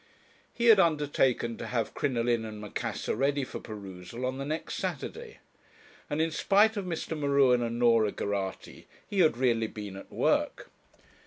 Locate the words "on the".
4.25-4.45